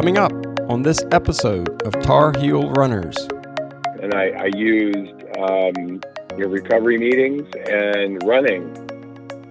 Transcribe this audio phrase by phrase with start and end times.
[0.00, 0.32] Coming up
[0.70, 3.14] on this episode of Tar Heel Runners.
[4.02, 6.00] And I, I used um,
[6.38, 8.72] your recovery meetings and running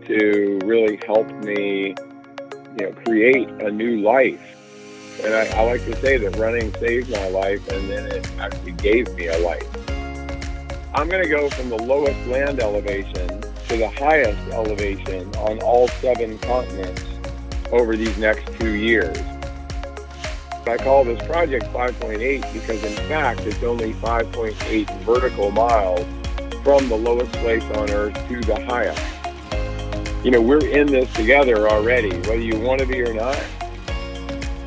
[0.08, 1.94] to really help me,
[2.80, 4.42] you know, create a new life.
[5.24, 8.72] And I, I like to say that running saved my life, and then it actually
[8.72, 9.70] gave me a life.
[10.96, 15.88] I'm going to go from the lowest land elevation to the highest elevation on all
[16.02, 17.06] seven continents
[17.72, 19.16] over these next two years.
[20.70, 26.06] I call this project 5.8 because in fact it's only 5.8 vertical miles
[26.64, 29.02] from the lowest place on earth to the highest.
[30.24, 33.42] You know, we're in this together already, whether you want to be or not.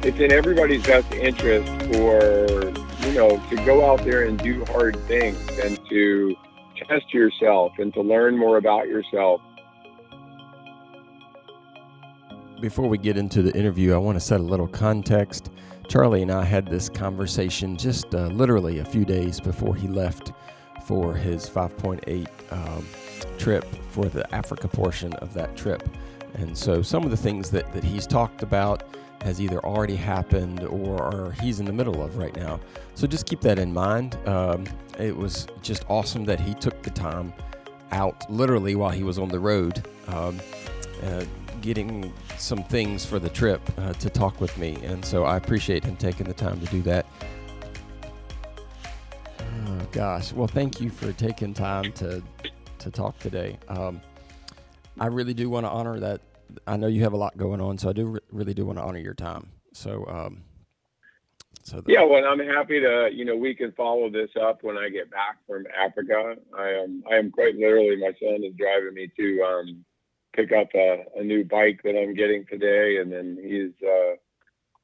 [0.02, 2.72] It's in everybody's best interest for,
[3.06, 6.34] you know, to go out there and do hard things and to
[6.88, 9.40] test yourself and to learn more about yourself.
[12.60, 15.50] Before we get into the interview, I want to set a little context.
[15.88, 20.32] Charlie and I had this conversation just uh, literally a few days before he left
[20.86, 22.86] for his 5.8 um,
[23.38, 25.88] trip for the Africa portion of that trip.
[26.34, 28.84] And so some of the things that, that he's talked about
[29.22, 32.58] has either already happened or he's in the middle of right now.
[32.94, 34.16] So just keep that in mind.
[34.26, 34.64] Um,
[34.98, 37.32] it was just awesome that he took the time
[37.92, 40.40] out literally while he was on the road, um,
[41.04, 41.24] uh,
[41.60, 44.78] getting some things for the trip uh, to talk with me.
[44.84, 47.06] And so I appreciate him taking the time to do that.
[49.40, 50.32] Oh, gosh.
[50.32, 52.22] Well, thank you for taking time to,
[52.78, 53.58] to talk today.
[53.68, 54.00] Um,
[54.98, 56.20] I really do want to honor that
[56.66, 58.78] I know you have a lot going on, so I do re- really do want
[58.78, 59.48] to honor your time.
[59.72, 60.44] So, um,
[61.62, 64.76] so the, yeah, well, I'm happy to you know we can follow this up when
[64.76, 66.34] I get back from Africa.
[66.58, 69.84] I am I am quite literally my son is driving me to um,
[70.32, 74.16] pick up a, a new bike that I'm getting today, and then he's uh,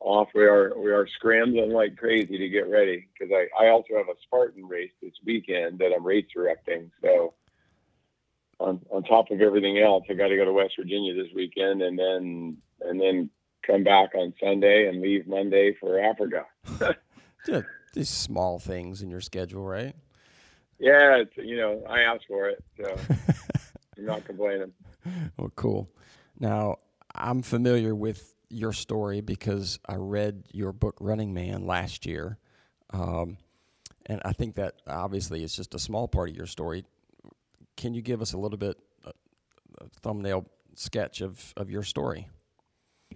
[0.00, 0.28] off.
[0.34, 4.08] We are we are scrambling like crazy to get ready because I I also have
[4.08, 6.91] a Spartan race this weekend that I'm race directing.
[7.03, 7.34] So
[8.60, 11.82] on on top of everything else, I got to go to West Virginia this weekend,
[11.82, 13.30] and then and then
[13.66, 16.47] come back on Sunday and leave Monday for Africa.
[17.48, 17.62] yeah,
[17.94, 19.94] these small things in your schedule, right?
[20.78, 22.97] Yeah, it's, you know, I asked for it, so
[23.98, 24.72] I'm not complaining.
[25.36, 25.91] Well, cool.
[26.38, 26.76] Now,
[27.14, 32.38] I'm familiar with your story because I read your book Running Man last year.
[32.91, 33.38] Um,
[34.06, 36.84] and I think that obviously it's just a small part of your story
[37.78, 38.76] can you give us a little bit
[39.06, 39.12] uh,
[39.81, 40.44] a thumbnail
[40.75, 42.28] sketch of, of your story?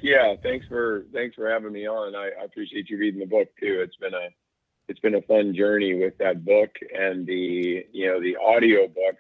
[0.00, 2.14] Yeah, thanks for thanks for having me on.
[2.14, 3.82] I, I appreciate you reading the book too.
[3.84, 4.28] It's been a
[4.88, 9.16] it's been a fun journey with that book and the you know the audio book.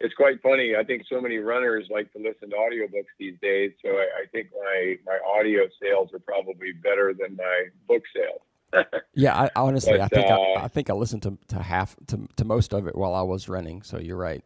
[0.00, 0.74] It's quite funny.
[0.76, 3.72] I think so many runners like to listen to audiobooks these days.
[3.84, 8.40] So I, I think my my audio sales are probably better than my book sales.
[9.14, 11.96] yeah, I, honestly, but, I think uh, I, I, think I listened to, to half
[12.06, 13.82] to, to most of it while I was running.
[13.82, 14.40] So you're right.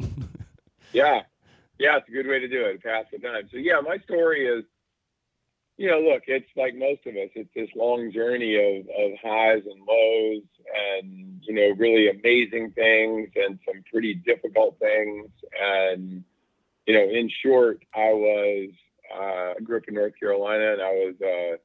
[0.92, 1.20] yeah,
[1.78, 2.82] yeah, it's a good way to do it.
[2.82, 3.48] Pass the time.
[3.50, 4.64] So yeah, my story is,
[5.76, 7.30] you know, look, it's like most of us.
[7.34, 10.42] It's this long journey of of highs and lows,
[10.98, 15.28] and you know, really amazing things and some pretty difficult things.
[15.60, 16.22] And
[16.86, 18.70] you know, in short, I was
[19.14, 21.14] uh, I grew up in North Carolina, and I was.
[21.20, 21.56] Uh,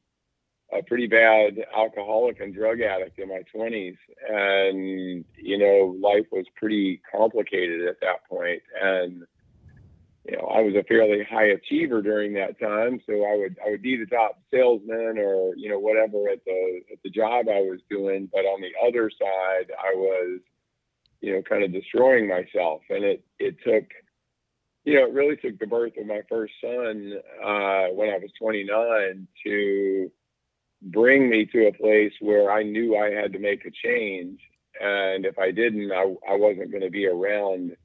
[0.72, 3.98] a pretty bad alcoholic and drug addict in my 20s
[4.30, 8.40] and you know life was pretty complicated at that point.
[8.40, 9.24] point and
[10.26, 13.72] you know I was a fairly high achiever during that time so I would I
[13.72, 17.62] would be the top salesman or you know whatever at the at the job I
[17.62, 20.40] was doing but on the other side I was
[21.22, 23.86] you know kind of destroying myself and it it took
[24.86, 27.14] you know, it really took the birth of my first son
[27.44, 30.12] uh, when I was 29 to
[30.82, 34.40] bring me to a place where I knew I had to make a change.
[34.82, 37.76] And if I didn't, I, I wasn't going to be around,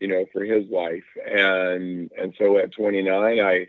[0.00, 1.04] you know, for his life.
[1.26, 3.66] And, and so at 29, I,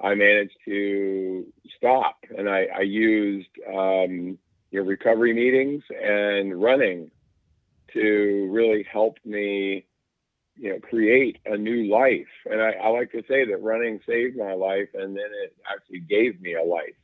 [0.00, 1.46] I managed to
[1.76, 4.38] stop and I, I used, um,
[4.70, 7.10] your recovery meetings and running
[7.92, 9.86] to really help me,
[10.56, 12.26] you know, create a new life.
[12.50, 16.00] And I, I like to say that running saved my life and then it actually
[16.00, 16.94] gave me a life.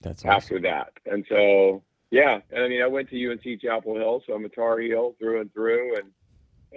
[0.00, 0.30] That's awesome.
[0.30, 0.92] after that.
[1.06, 4.48] And so, yeah, and I mean, I went to UNC Chapel Hill, so I'm a
[4.48, 6.10] Tar Heel through and through, and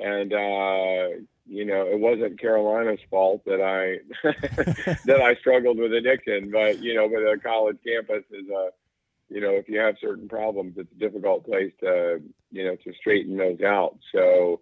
[0.02, 4.00] and uh, you know, it wasn't Carolina's fault that I
[5.06, 8.70] that I struggled with addiction, but you know, but a college campus is a
[9.30, 12.22] you know, if you have certain problems, it's a difficult place to
[12.52, 13.98] you know to straighten those out.
[14.14, 14.62] So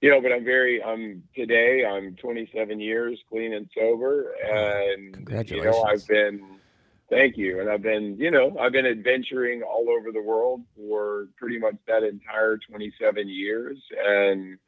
[0.00, 4.34] you know, but I'm very, I'm today, I'm 27 years clean and sober.
[4.44, 6.58] And, you know, I've been,
[7.08, 7.60] Thank you.
[7.60, 11.76] And I've been, you know, I've been adventuring all over the world for pretty much
[11.86, 13.78] that entire 27 years.
[13.96, 14.58] And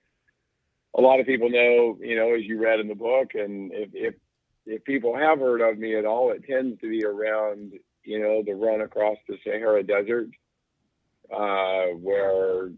[0.97, 3.91] a lot of people know, you know, as you read in the book, and if,
[3.93, 4.15] if,
[4.67, 7.73] if people have heard of me at all, it tends to be around,
[8.05, 10.29] you know, the run across the Sahara Desert,
[11.35, 12.71] uh, where,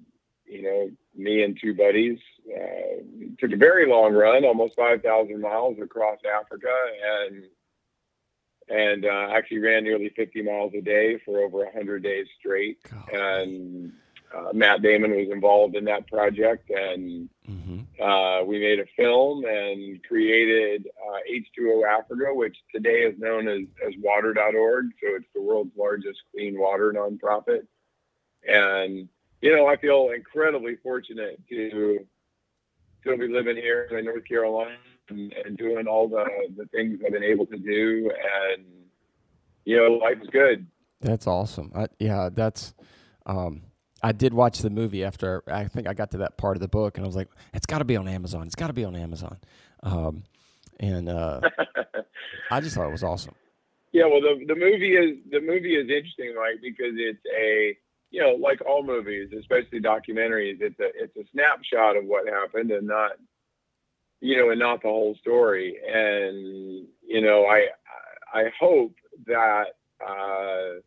[0.47, 2.19] you know, me and two buddies
[2.49, 3.03] uh,
[3.39, 6.73] took a very long run, almost 5,000 miles across Africa,
[7.29, 7.45] and
[8.71, 12.79] and uh, actually ran nearly 50 miles a day for over 100 days straight.
[12.89, 13.09] God.
[13.13, 13.93] And
[14.35, 18.03] uh, Matt Damon was involved in that project, and mm-hmm.
[18.03, 20.87] uh, we made a film and created
[21.29, 24.87] H2O uh, Africa, which today is known as, as Water.org.
[25.03, 27.67] So it's the world's largest clean water nonprofit.
[28.49, 29.09] And,
[29.41, 32.07] you know, I feel incredibly fortunate to
[33.01, 34.77] still be living here in North Carolina
[35.11, 36.25] and, and doing all the,
[36.57, 38.11] the things I've been able to do.
[38.51, 38.65] And,
[39.65, 40.67] you know, life's good.
[41.01, 41.73] That's awesome.
[41.75, 42.75] I, yeah, that's,
[43.27, 43.63] um,
[44.03, 46.69] I did watch the movie after I think I got to that part of the
[46.69, 48.47] book and I was like, it's got to be on Amazon.
[48.47, 49.39] It's got to be on Amazon.
[49.83, 50.25] Um,
[50.79, 51.41] and uh,
[52.51, 53.35] I just thought it was awesome.
[53.93, 56.57] Yeah, well, the the movie is the movie is interesting, right?
[56.63, 57.77] Because it's a
[58.11, 62.71] you know, like all movies, especially documentaries, it's a it's a snapshot of what happened
[62.71, 63.13] and not
[64.21, 65.77] you know, and not the whole story.
[65.87, 67.67] And you know, I
[68.33, 68.95] I hope
[69.27, 69.65] that
[70.05, 70.81] uh,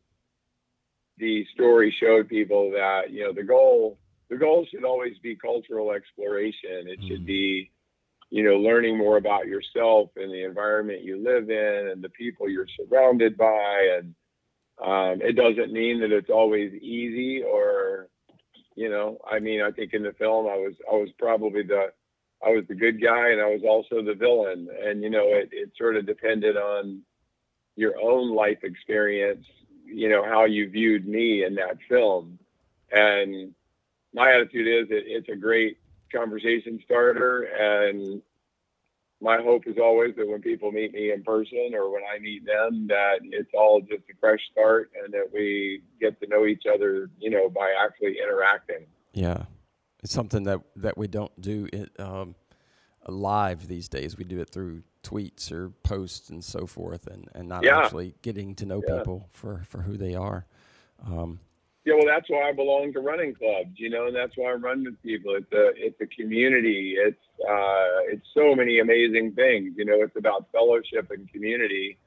[1.18, 3.98] the story showed people that you know the goal
[4.30, 6.88] the goal should always be cultural exploration.
[6.88, 7.26] It should mm-hmm.
[7.26, 7.72] be
[8.34, 12.50] you know learning more about yourself and the environment you live in and the people
[12.50, 14.16] you're surrounded by and
[14.84, 18.08] um, it doesn't mean that it's always easy or
[18.76, 21.92] you know i mean i think in the film i was i was probably the
[22.46, 24.68] I was the good guy and I was also the villain.
[24.84, 27.02] And, you know, it, it sort of depended on
[27.76, 29.46] your own life experience,
[29.86, 32.38] you know, how you viewed me in that film.
[32.92, 33.54] And
[34.14, 35.78] my attitude is it, it's a great
[36.12, 37.44] conversation starter.
[37.44, 38.22] And
[39.22, 42.46] my hope is always that when people meet me in person or when I meet
[42.46, 46.64] them, that it's all just a fresh start and that we get to know each
[46.72, 48.86] other, you know, by actually interacting.
[49.14, 49.46] Yeah.
[50.04, 52.36] It's something that that we don't do it um,
[53.08, 54.18] live these days.
[54.18, 57.80] We do it through tweets or posts and so forth, and, and not yeah.
[57.80, 58.98] actually getting to know yeah.
[58.98, 60.46] people for, for who they are.
[61.06, 61.40] Um,
[61.86, 64.54] yeah, well, that's why I belong to running clubs, you know, and that's why I
[64.54, 65.36] run with people.
[65.36, 66.96] It's a it's a community.
[66.98, 69.74] It's uh, it's so many amazing things.
[69.76, 71.98] You know, it's about fellowship and community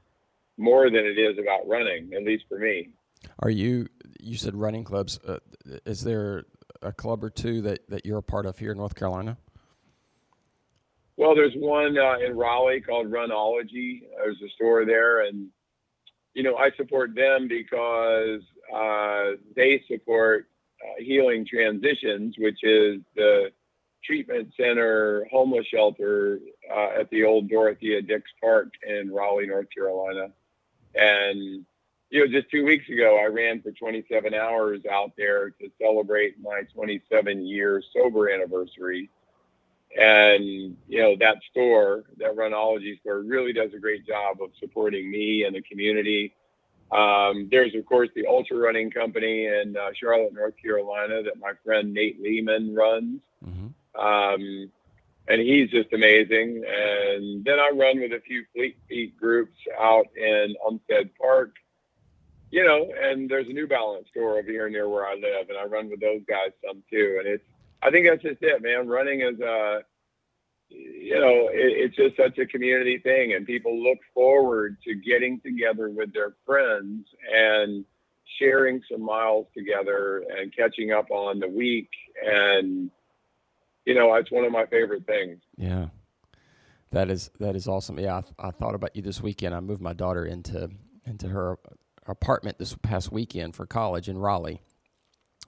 [0.56, 2.14] more than it is about running.
[2.14, 2.88] At least for me.
[3.40, 3.88] Are you?
[4.18, 5.18] You said running clubs.
[5.26, 5.40] Uh,
[5.84, 6.46] is there
[6.82, 9.36] a club or two that, that you're a part of here in North Carolina?
[11.16, 14.02] Well, there's one uh, in Raleigh called Runology.
[14.16, 15.48] There's a store there, and
[16.34, 18.42] you know I support them because
[18.74, 20.46] uh, they support
[20.82, 23.50] uh, Healing Transitions, which is the
[24.04, 26.38] treatment center homeless shelter
[26.70, 30.28] uh, at the old Dorothea Dix Park in Raleigh, North Carolina,
[30.94, 31.64] and
[32.10, 36.40] you know, just two weeks ago, I ran for 27 hours out there to celebrate
[36.40, 39.10] my 27 year sober anniversary.
[39.98, 45.10] And, you know, that store, that Runology store, really does a great job of supporting
[45.10, 46.34] me and the community.
[46.92, 51.52] Um, there's, of course, the ultra running company in uh, Charlotte, North Carolina, that my
[51.64, 53.20] friend Nate Lehman runs.
[53.44, 54.00] Mm-hmm.
[54.00, 54.70] Um,
[55.28, 56.62] and he's just amazing.
[56.68, 61.56] And then I run with a few Fleet Feet groups out in Umstead Park
[62.56, 65.58] you know, and there's a New Balance store over here near where I live, and
[65.58, 67.18] I run with those guys some too.
[67.18, 67.44] And it's,
[67.82, 68.88] I think that's just it, man.
[68.88, 69.78] Running is a, uh,
[70.70, 75.38] you know, it, it's just such a community thing, and people look forward to getting
[75.40, 77.84] together with their friends and
[78.38, 81.90] sharing some miles together and catching up on the week.
[82.24, 82.90] And,
[83.84, 85.42] you know, it's one of my favorite things.
[85.58, 85.88] Yeah.
[86.92, 87.98] That is that is awesome.
[87.98, 89.54] Yeah, I, I thought about you this weekend.
[89.54, 90.70] I moved my daughter into
[91.04, 91.58] into her
[92.06, 94.60] apartment this past weekend for college in Raleigh,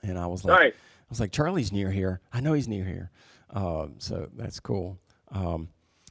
[0.02, 2.20] and I was like, I was like, Charlie's near here.
[2.32, 3.10] I know he's near here,
[3.50, 4.98] um, so that's cool.
[5.30, 5.68] Um,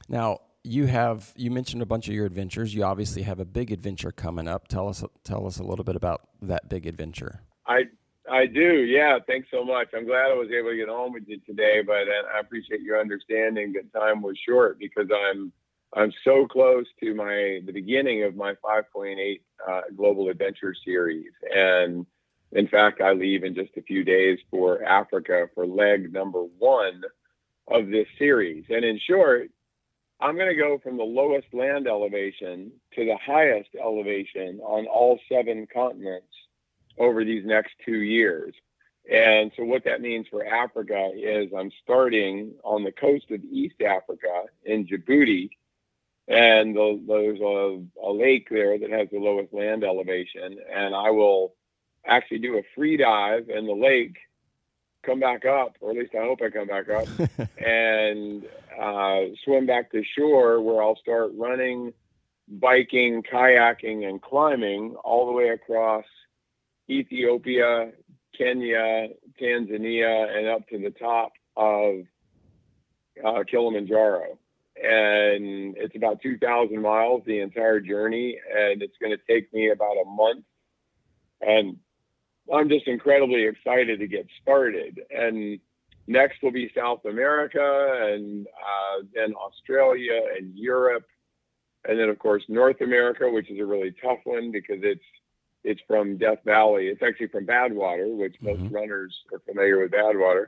[0.08, 2.74] now you have you mentioned a bunch of your adventures.
[2.74, 4.68] You obviously have a big adventure coming up.
[4.68, 7.40] Tell us tell us a little bit about that big adventure.
[7.66, 7.84] I
[8.30, 8.84] I do.
[8.84, 9.18] Yeah.
[9.26, 9.88] Thanks so much.
[9.94, 12.82] I'm glad I was able to get home with you today, but uh, I appreciate
[12.82, 15.52] your understanding that time was short because I'm
[15.94, 22.06] I'm so close to my the beginning of my 5.8 uh, global adventure series, and
[22.52, 27.02] in fact, I leave in just a few days for Africa for leg number one
[27.66, 28.64] of this series.
[28.70, 29.50] And in short,
[30.20, 35.20] I'm going to go from the lowest land elevation to the highest elevation on all
[35.30, 36.26] seven continents
[36.98, 38.54] over these next two years.
[39.10, 43.80] And so, what that means for Africa is I'm starting on the coast of East
[43.80, 45.50] Africa in Djibouti,
[46.28, 50.58] and the, there's a, a lake there that has the lowest land elevation.
[50.74, 51.54] And I will
[52.06, 54.18] actually do a free dive in the lake,
[55.02, 57.08] come back up, or at least I hope I come back up,
[57.58, 58.44] and
[58.78, 61.94] uh, swim back to shore where I'll start running,
[62.46, 66.04] biking, kayaking, and climbing all the way across
[66.90, 67.92] Ethiopia,
[68.36, 69.08] Kenya,
[69.40, 72.02] Tanzania, and up to the top of
[73.24, 74.38] uh, Kilimanjaro.
[74.82, 79.96] And it's about 2,000 miles the entire journey, and it's going to take me about
[79.96, 80.44] a month.
[81.40, 81.78] And
[82.52, 85.00] I'm just incredibly excited to get started.
[85.10, 85.58] And
[86.06, 91.06] next will be South America, and uh, then Australia and Europe,
[91.86, 95.04] and then of course North America, which is a really tough one because it's
[95.64, 96.86] it's from Death Valley.
[96.86, 98.74] It's actually from Badwater, which most mm-hmm.
[98.74, 100.46] runners are familiar with Badwater.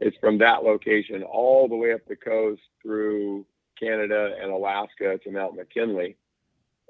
[0.00, 3.44] It's from that location all the way up the coast through
[3.82, 6.16] Canada and Alaska to Mount McKinley,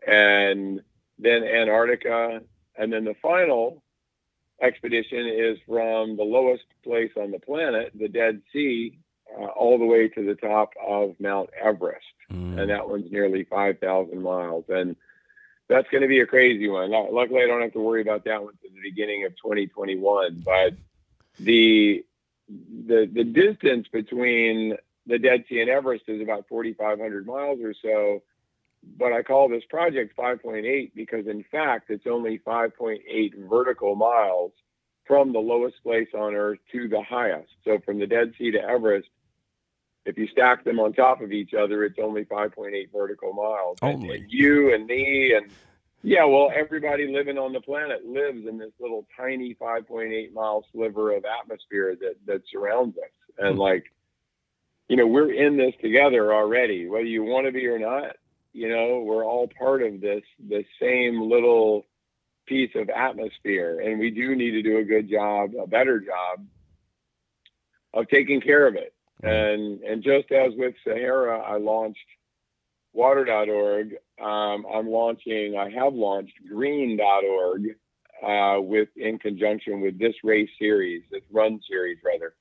[0.06, 0.80] and
[1.18, 2.40] then Antarctica,
[2.76, 3.82] and then the final
[4.61, 8.99] expedition is from the lowest place on the planet, the Dead Sea,
[9.38, 12.61] uh, all the way to the top of Mount Everest, mm.
[12.61, 14.64] and that one's nearly 5,000 miles.
[14.68, 14.96] And
[15.68, 16.90] that's going to be a crazy one.
[16.90, 20.42] Luckily, I don't have to worry about that one to the beginning of 2021.
[20.44, 20.75] But
[21.38, 22.04] the
[22.49, 28.23] the the distance between the Dead Sea and Everest is about 4,500 miles or so.
[28.99, 34.52] But I call this project 5.8 because, in fact, it's only 5.8 vertical miles
[35.06, 37.52] from the lowest place on Earth to the highest.
[37.64, 39.09] So, from the Dead Sea to Everest,
[40.04, 43.78] if you stack them on top of each other, it's only 5.8 vertical miles.
[43.82, 44.18] Only.
[44.18, 45.50] And, you and me and
[46.02, 51.14] yeah, well, everybody living on the planet lives in this little tiny 5.8 mile sliver
[51.14, 53.61] of atmosphere that that surrounds us, and hmm.
[53.61, 53.85] like,
[54.92, 58.14] you know, we're in this together already, whether you want to be or not.
[58.52, 61.87] You know, we're all part of this the same little
[62.44, 66.46] piece of atmosphere, and we do need to do a good job, a better job
[67.94, 68.92] of taking care of it.
[69.22, 71.99] And and just as with Sahara, I launched
[72.92, 73.94] water.org.
[74.22, 75.56] Um, I'm launching.
[75.58, 77.62] I have launched green.org
[78.22, 82.34] uh, with in conjunction with this race series, this run series rather.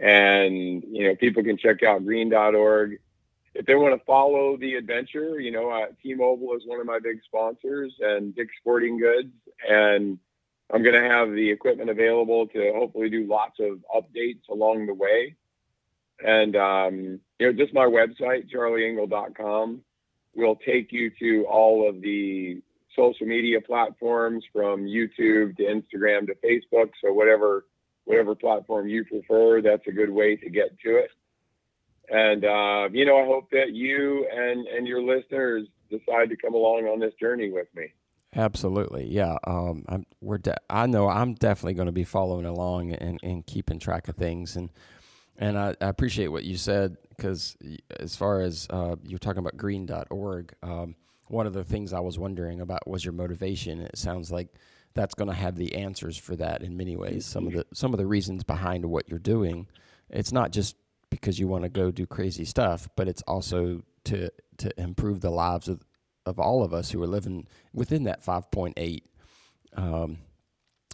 [0.00, 2.98] And you know, people can check out green.org
[3.54, 5.40] if they want to follow the adventure.
[5.40, 9.32] You know, uh, T-Mobile is one of my big sponsors, and Dick's Sporting Goods,
[9.68, 10.18] and
[10.72, 14.94] I'm going to have the equipment available to hopefully do lots of updates along the
[14.94, 15.34] way.
[16.24, 19.80] And, um, you know, just my website, charlieengle.com,
[20.34, 22.60] will take you to all of the
[22.94, 26.90] social media platforms from YouTube to Instagram to Facebook.
[27.02, 27.64] So whatever,
[28.08, 31.10] whatever platform you prefer, that's a good way to get to it.
[32.10, 36.54] And, uh, you know, I hope that you and, and your listeners decide to come
[36.54, 37.92] along on this journey with me.
[38.34, 39.36] Absolutely, yeah.
[39.44, 43.44] Um, I'm, we're de- I know I'm definitely going to be following along and, and
[43.46, 44.70] keeping track of things, and
[45.38, 47.56] and I, I appreciate what you said because
[47.98, 50.94] as far as uh, you're talking about green.org, um,
[51.28, 53.80] one of the things I was wondering about was your motivation.
[53.80, 54.48] It sounds like
[54.98, 57.24] that's going to have the answers for that in many ways.
[57.24, 59.68] Some of the some of the reasons behind what you're doing.
[60.10, 60.74] It's not just
[61.08, 65.30] because you want to go do crazy stuff, but it's also to to improve the
[65.30, 65.84] lives of
[66.26, 69.02] of all of us who are living within that 5.8,
[69.76, 70.18] um,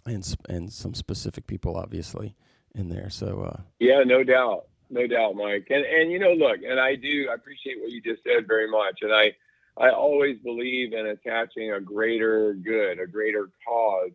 [0.05, 2.35] and and some specific people, obviously
[2.75, 3.09] in there.
[3.09, 5.65] So uh, yeah, no doubt, no doubt, Mike.
[5.71, 8.69] And and you know, look, and I do I appreciate what you just said very
[8.69, 9.31] much, and I
[9.77, 14.11] I always believe in attaching a greater good, a greater cause.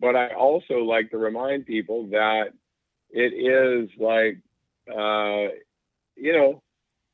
[0.00, 2.46] But I also like to remind people that
[3.10, 4.38] it is like,
[4.88, 5.54] uh,
[6.16, 6.62] you know,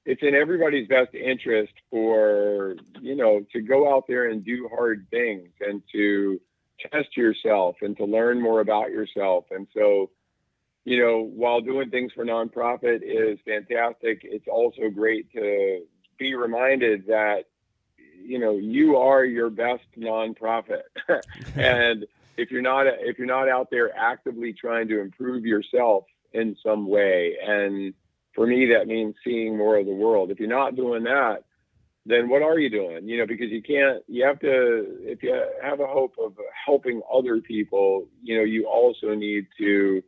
[0.07, 5.07] it's in everybody's best interest for, you know, to go out there and do hard
[5.11, 6.41] things and to
[6.91, 9.45] test yourself and to learn more about yourself.
[9.51, 10.11] And so,
[10.87, 15.83] you know, while doing things for nonprofit is fantastic, it's also great to
[16.19, 17.45] be reminded that,
[18.23, 20.83] you know, you are your best nonprofit.
[21.57, 26.57] and if you're not if you're not out there actively trying to improve yourself in
[26.65, 27.95] some way, and
[28.35, 30.31] for me that means seeing more of the world.
[30.31, 31.45] If you're not doing that,
[32.07, 33.09] then what are you doing?
[33.09, 36.35] You know, because you can't, you have to, if you have a hope of
[36.65, 40.03] helping other people, you know, you also need to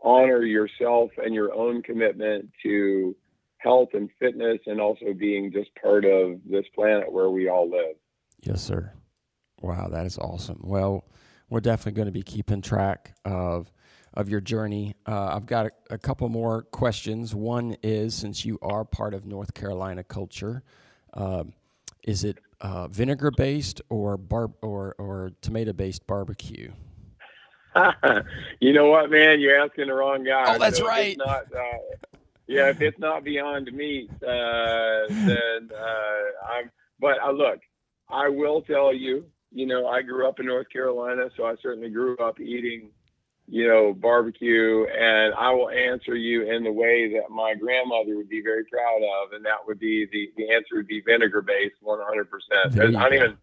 [0.00, 3.16] honor yourself and your own commitment to
[3.58, 7.96] health and fitness and also being just part of this planet where we all live.
[8.42, 8.92] Yes, sir.
[9.60, 10.60] Wow, that is awesome.
[10.62, 11.04] Well,
[11.50, 13.70] we're definitely going to be keeping track of
[14.14, 14.94] of your journey.
[15.06, 17.34] Uh, I've got a, a, couple more questions.
[17.34, 20.62] One is since you are part of North Carolina culture,
[21.12, 21.44] uh,
[22.04, 26.72] is it uh, vinegar based or bar or or tomato based barbecue?
[28.60, 29.40] you know what, man?
[29.40, 30.54] You're asking the wrong guy.
[30.54, 31.16] Oh, that's so right.
[31.18, 32.17] Not, uh,
[32.48, 36.70] yeah, if it's not beyond meat, uh, then uh, I'm.
[37.00, 37.60] But look,
[38.08, 39.26] I will tell you.
[39.50, 42.90] You know, I grew up in North Carolina, so I certainly grew up eating
[43.50, 48.28] you know, barbecue, and I will answer you in the way that my grandmother would
[48.28, 51.76] be very proud of, and that would be the the answer would be vinegar based,
[51.80, 52.78] one hundred percent.
[52.78, 53.36] I don't even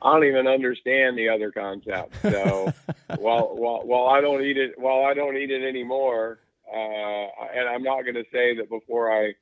[0.00, 2.14] I don't even understand the other concept.
[2.22, 2.72] So
[3.18, 6.38] while while while I don't eat it while I don't eat it anymore,
[6.72, 9.34] uh, and I'm not going to say that before I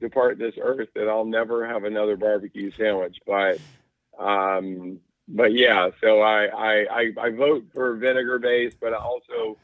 [0.00, 3.58] depart this earth that I'll never have another barbecue sandwich, but
[4.18, 9.58] um, but yeah, so I, I, I, I vote for vinegar based, but also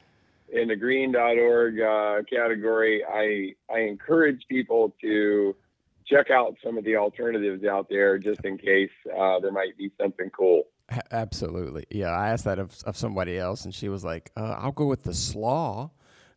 [0.52, 5.57] in the green.org uh, category, I, I encourage people to
[6.05, 9.91] check out some of the alternatives out there just in case uh, there might be
[10.00, 10.64] something cool.
[11.11, 11.87] Absolutely.
[11.91, 12.11] Yeah.
[12.11, 15.05] I asked that of, of somebody else, and she was like, uh, I'll go with
[15.05, 15.91] the slaw.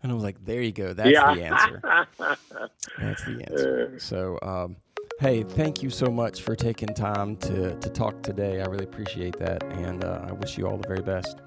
[0.04, 0.94] And I was like, there you go.
[0.94, 1.34] That's yeah.
[1.34, 1.82] the answer.
[3.00, 4.00] That's the answer.
[4.00, 4.76] So, um,
[5.20, 8.62] hey, thank you so much for taking time to, to talk today.
[8.62, 9.64] I really appreciate that.
[9.64, 11.38] And uh, I wish you all the very best.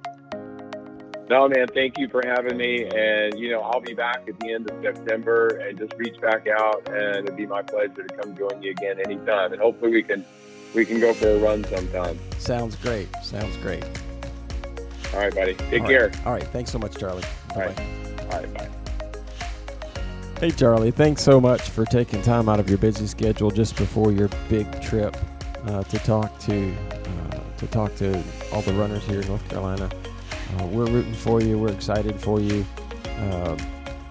[1.30, 2.86] No, man, thank you for having me.
[2.86, 6.46] And, you know, I'll be back at the end of September and just reach back
[6.48, 9.52] out and it'd be my pleasure to come join you again anytime.
[9.52, 10.24] And hopefully we can
[10.74, 12.18] we can go for a run sometime.
[12.38, 13.08] Sounds great.
[13.22, 13.84] Sounds great.
[15.12, 15.54] All right, buddy.
[15.54, 16.08] Take All care.
[16.08, 16.26] Right.
[16.26, 16.44] All right.
[16.44, 17.24] Thanks so much, Charlie.
[17.54, 18.07] All right.
[18.30, 18.54] All right.
[18.54, 18.68] Bye.
[20.40, 20.92] Hey, Charlie.
[20.92, 24.80] Thanks so much for taking time out of your busy schedule just before your big
[24.80, 25.16] trip
[25.66, 29.90] uh, to talk to uh, to talk to all the runners here in North Carolina.
[30.58, 31.58] Uh, we're rooting for you.
[31.58, 32.64] We're excited for you.
[33.04, 33.56] Uh,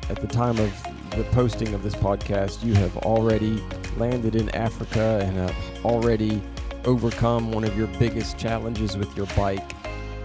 [0.10, 0.72] at the time of
[1.12, 3.64] the posting of this podcast, you have already
[3.96, 6.42] landed in Africa and have already
[6.86, 9.72] overcome one of your biggest challenges with your bike.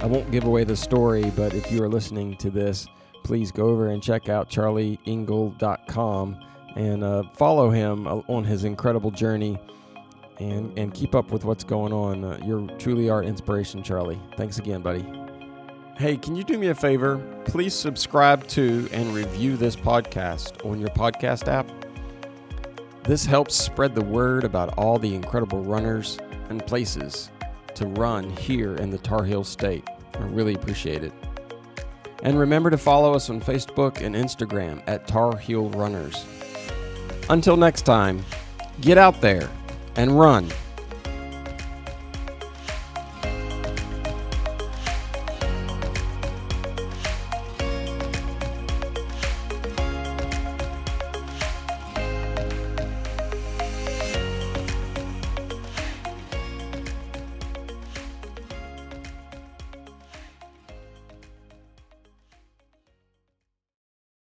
[0.00, 2.88] I won't give away the story, but if you are listening to this,
[3.22, 6.40] please go over and check out charlieengle.com
[6.76, 9.58] and uh, follow him on his incredible journey
[10.38, 12.24] and, and keep up with what's going on.
[12.24, 14.20] Uh, you're truly our inspiration, Charlie.
[14.36, 15.06] Thanks again, buddy.
[15.96, 17.18] Hey, can you do me a favor?
[17.44, 21.70] Please subscribe to and review this podcast on your podcast app.
[23.04, 27.30] This helps spread the word about all the incredible runners and places
[27.74, 29.86] to run here in the Tar Heel State.
[30.14, 31.12] I really appreciate it.
[32.22, 36.24] And remember to follow us on Facebook and Instagram at Tar Heel Runners.
[37.28, 38.24] Until next time,
[38.80, 39.48] get out there
[39.96, 40.48] and run.